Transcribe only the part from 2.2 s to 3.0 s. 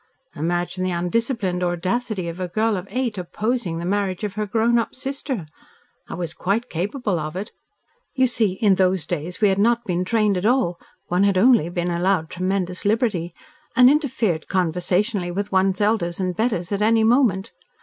of a child of